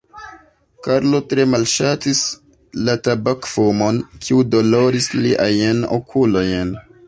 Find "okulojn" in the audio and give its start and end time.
6.01-6.77